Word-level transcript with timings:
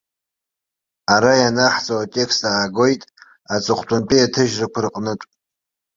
Ара 1.13 1.33
ианаҳҵо 1.41 1.95
атекст 1.97 2.41
аагоит 2.51 3.01
аҵыхәтәантәи 3.53 4.25
аҭыжьрақәа 4.25 4.79
рҟнытә. 4.85 5.25